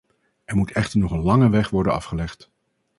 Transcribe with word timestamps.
Er 0.45 0.55
moet 0.55 0.71
echter 0.71 0.99
nog 0.99 1.11
een 1.11 1.19
lange 1.23 1.49
weg 1.49 1.69
worden 1.69 1.93
afgelegd. 1.93 2.49